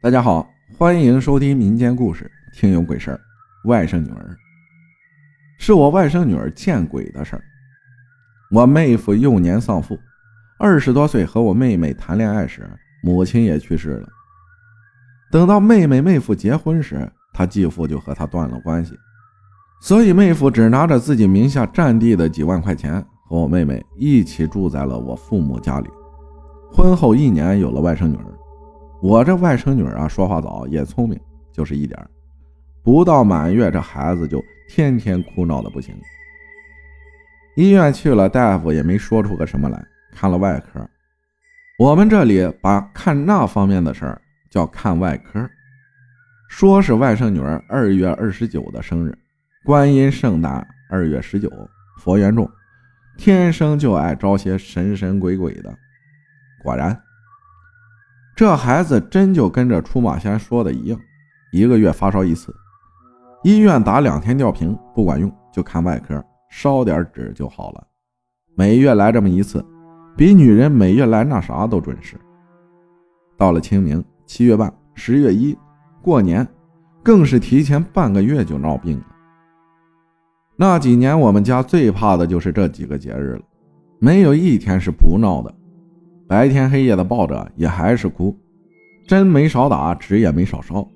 [0.00, 0.48] 大家好，
[0.78, 3.20] 欢迎收听民间故事，听有鬼事儿。
[3.64, 4.36] 外甥女儿
[5.58, 7.42] 是我外甥女儿见鬼的事儿。
[8.52, 9.98] 我妹夫幼年丧父，
[10.56, 12.70] 二十多岁和我妹妹谈恋爱时，
[13.02, 14.08] 母亲也去世了。
[15.32, 18.94] 等到妹妹妹夫结婚时，他继父就和他断了关系，
[19.82, 25.88] 所以妹夫只拿着自己名下占地的几万块钱，和我妹妹一起住在了我父母家里。
[26.72, 28.37] 婚后一年，有了外甥女儿。
[29.00, 31.18] 我这外甥女儿啊，说话早，也聪明，
[31.52, 31.98] 就是一点
[32.82, 35.94] 不到满月，这孩子就天天哭闹的不行。
[37.54, 39.80] 医院去了，大夫也没说出个什么来，
[40.12, 40.84] 看了外科。
[41.78, 45.48] 我们这里把看那方面的事儿叫看外科。
[46.48, 49.16] 说是外甥女儿二月二十九的生日，
[49.64, 51.48] 观音圣诞二月十九，
[51.98, 52.50] 佛缘重，
[53.16, 55.72] 天生就爱招些神神鬼鬼的。
[56.64, 57.00] 果然。
[58.38, 61.00] 这孩子真就跟着出马仙说的一样，
[61.50, 62.54] 一个月发烧一次，
[63.42, 67.84] 医院打两天吊瓶不管用，就看外科，烧点纸就好了。
[68.54, 69.66] 每月来这么一次，
[70.16, 72.14] 比女人每月来那啥都准时。
[73.36, 75.58] 到了清明、七月半、十月一，
[76.00, 76.46] 过年，
[77.02, 79.06] 更是提前半个月就闹病了。
[80.54, 83.42] 那几年我们家最怕的就是这几个节日了，
[83.98, 85.52] 没有一天是不闹的。
[86.28, 88.36] 白天黑夜的抱着，也还是哭，
[89.06, 90.86] 针没少打，纸也没少烧。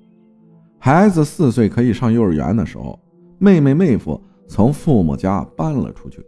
[0.77, 2.99] 孩子四岁可以上幼儿园的时候，
[3.39, 6.23] 妹妹妹夫从父母家搬了出去，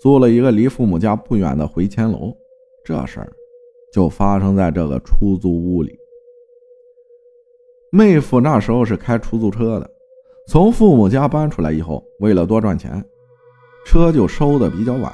[0.00, 2.34] 租了一个离父母家不远的回迁楼。
[2.84, 3.32] 这事儿
[3.92, 5.96] 就发生在这个出租屋里。
[7.92, 9.88] 妹夫那时候是开出租车的，
[10.48, 13.00] 从父母家搬出来以后，为了多赚钱，
[13.86, 15.12] 车就收的比较晚，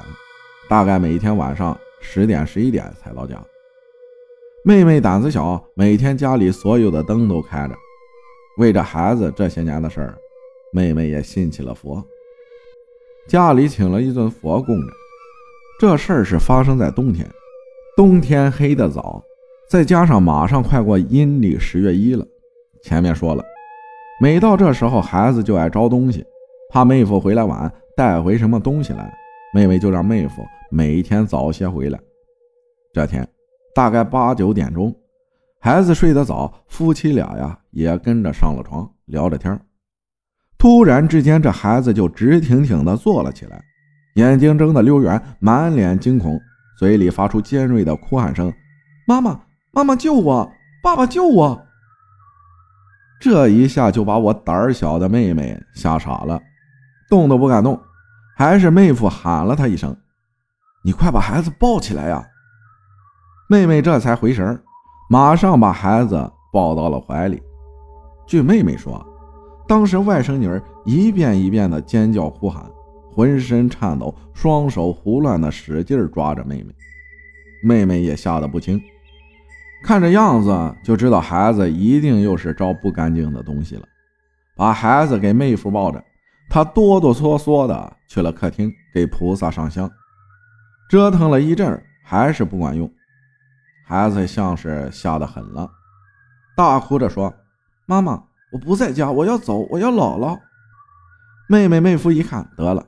[0.71, 1.79] 大概每天晚上。
[2.01, 3.37] 十点十一点才到家。
[4.65, 7.75] 妹妹胆子小，每天家里所有的灯都开着。
[8.59, 10.19] 为这孩子这些年的事儿，
[10.73, 12.05] 妹妹也信起了佛，
[13.27, 14.87] 家里请了一尊佛供着。
[15.81, 17.27] 这事儿是发生在冬天，
[17.97, 19.23] 冬天黑的早，
[19.71, 22.27] 再加上马上快过阴历十月一了。
[22.83, 23.43] 前面说了，
[24.21, 26.23] 每到这时候，孩子就爱招东西，
[26.71, 29.11] 怕妹夫回来晚带回什么东西来。
[29.53, 31.99] 妹妹就让妹夫每天早些回来。
[32.93, 33.27] 这天
[33.75, 34.95] 大概八九点钟，
[35.61, 39.61] 孩子睡得早，夫妻俩呀也跟着上了床聊着天
[40.59, 43.63] 突然之间，这孩子就直挺挺地坐了起来，
[44.17, 46.39] 眼睛睁得溜圆，满脸惊恐，
[46.79, 48.53] 嘴里发出尖锐的哭喊声
[49.07, 49.41] ：“妈妈，
[49.73, 50.53] 妈妈救我！
[50.83, 51.61] 爸爸救我！”
[53.21, 56.41] 这一下就把我胆小的妹妹吓傻了，
[57.09, 57.81] 动都不敢动。
[58.41, 59.95] 还是妹夫喊了他一声
[60.83, 62.27] ：“你快把孩子抱起来呀！”
[63.51, 64.59] 妹妹这才回神
[65.11, 67.43] 马上把孩子抱到了怀里。
[68.27, 69.07] 据妹妹说，
[69.69, 72.65] 当时外甥女儿一遍一遍的尖叫哭喊，
[73.13, 76.75] 浑身颤抖，双手胡乱的使劲抓着妹妹。
[77.63, 78.81] 妹妹也吓得不轻，
[79.85, 83.83] 看这样子就知道孩子一定又是招不干净的东西了，
[84.57, 86.03] 把孩子给妹夫抱着。
[86.51, 89.89] 他哆哆嗦嗦的去了客厅，给菩萨上香，
[90.91, 92.91] 折腾了一阵还是不管用。
[93.87, 95.71] 孩子像是吓得很了，
[96.57, 97.33] 大哭着说
[97.87, 98.21] ：“妈妈，
[98.53, 100.37] 我不在家，我要走，我要姥姥。”
[101.49, 102.85] 妹妹妹夫一看，得了，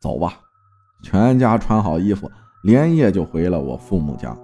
[0.00, 0.40] 走吧。
[1.02, 2.30] 全家穿好衣服，
[2.62, 4.34] 连夜就回了我父母家，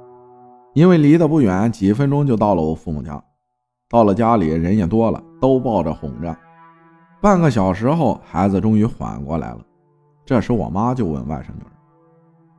[0.74, 3.22] 因为离得不远，几分钟就到了我父母家。
[3.88, 6.36] 到了家里，人也多了，都抱着哄着。
[7.20, 9.60] 半个小时后，孩子终于缓过来了。
[10.24, 11.62] 这时，我妈就问外甥女：“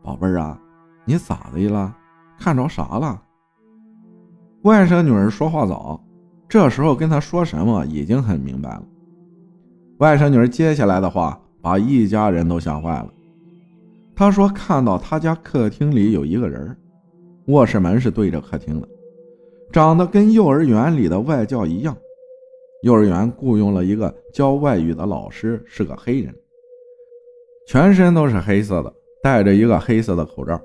[0.03, 0.59] 宝贝儿啊，
[1.05, 1.95] 你咋的了？
[2.37, 3.21] 看着啥了？”
[4.63, 6.03] 外甥女儿说话早，
[6.49, 8.83] 这时候跟她说什么已经很明白了。
[9.99, 13.09] 外甥女儿接下来的话把一家人都吓坏了。
[14.13, 16.75] 她说：“看到他家客厅里有一个人，
[17.47, 18.87] 卧室门是对着客厅的，
[19.71, 21.95] 长得跟幼儿园里的外教一样。”
[22.81, 26.33] 幼儿园雇佣了一个教外语的老师，是个黑人，
[27.67, 30.61] 全身都是黑色的，戴着一个黑色的口罩，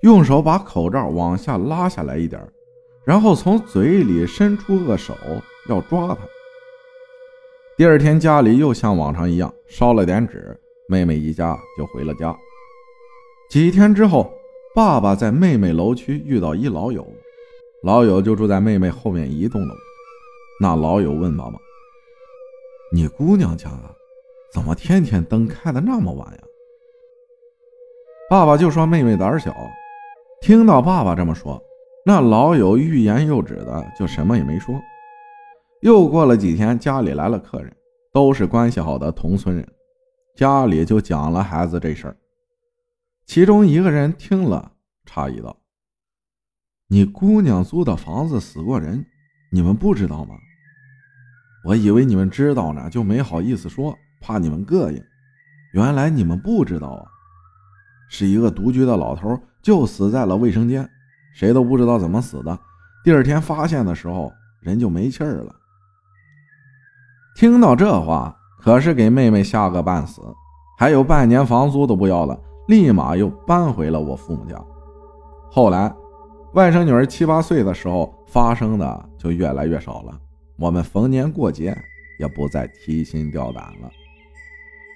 [0.00, 2.40] 用手把口罩往下拉下来一点，
[3.04, 5.14] 然后从嘴里伸出个手
[5.68, 6.18] 要抓他。
[7.76, 10.58] 第二天家里又像往常一样烧了点纸，
[10.88, 12.34] 妹妹一家就回了家。
[13.50, 14.32] 几天之后，
[14.74, 17.06] 爸爸在妹妹楼区遇到一老友，
[17.82, 19.74] 老友就住在妹妹后面一栋楼。
[20.62, 21.58] 那老友问爸爸
[22.94, 23.68] ：“你姑娘家
[24.54, 26.38] 怎么天天灯开的那么晚呀？”
[28.30, 29.52] 爸爸就说：“妹妹胆小。”
[30.40, 31.60] 听到爸爸这么说，
[32.06, 34.80] 那老友欲言又止的，就什么也没说。
[35.80, 37.76] 又过了几天，家里来了客人，
[38.12, 39.68] 都是关系好的同村人，
[40.36, 42.16] 家里就讲了孩子这事儿。
[43.26, 44.70] 其中一个人听了，
[45.10, 45.56] 诧异道
[46.86, 49.04] ：“你姑娘租的房子死过人，
[49.50, 50.36] 你们不知道吗？
[51.64, 55.02] 我以为你们知道呢，就没好意思说，怕你们膈应。
[55.72, 57.04] 原来你们不知道啊，
[58.08, 60.88] 是一个独居的老头，就死在了卫生间，
[61.34, 62.58] 谁都不知道怎么死的。
[63.04, 65.54] 第二天发现的时候，人就没气儿了。”
[67.34, 70.20] 听到这话，可是给妹妹吓个半死，
[70.78, 72.38] 还有半年房租都不要了，
[72.68, 74.62] 立马又搬回了我父母家。
[75.50, 75.94] 后来，
[76.52, 80.20] 外甥女儿七八岁的时候发生的就越来越少了，
[80.62, 81.76] 我们逢年过节
[82.20, 83.90] 也不再提心吊胆了。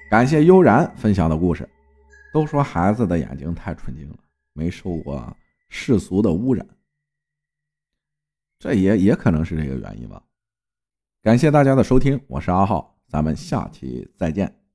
[0.08, 1.68] 感谢悠然分享的故事。
[2.32, 4.16] 都说孩子的眼睛太纯净了，
[4.52, 5.36] 没受过
[5.68, 6.64] 世俗的污染，
[8.60, 10.22] 这也也可能是这个原因吧。
[11.20, 14.65] 感谢大家的收听，我是阿浩，咱们下期再见。